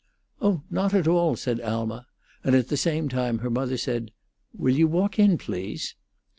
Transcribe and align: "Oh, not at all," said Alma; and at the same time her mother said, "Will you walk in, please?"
"Oh, 0.41 0.63
not 0.71 0.95
at 0.95 1.07
all," 1.07 1.35
said 1.35 1.61
Alma; 1.61 2.07
and 2.43 2.55
at 2.55 2.69
the 2.69 2.75
same 2.75 3.07
time 3.07 3.37
her 3.37 3.51
mother 3.51 3.77
said, 3.77 4.09
"Will 4.51 4.75
you 4.75 4.87
walk 4.87 5.19
in, 5.19 5.37
please?" 5.37 5.93